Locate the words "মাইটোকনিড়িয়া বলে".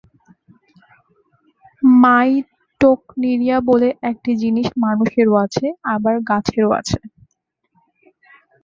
2.01-3.89